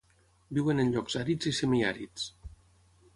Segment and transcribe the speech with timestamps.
[0.57, 2.25] Viuen en llocs àrids i semiàrids.